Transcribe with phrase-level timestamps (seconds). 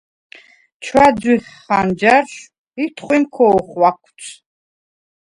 [0.83, 2.43] ჩვა̈ძუ̈ჰ ხანჯარშვ
[2.83, 4.19] ი თხვიმ ქო̄ხვაქვც.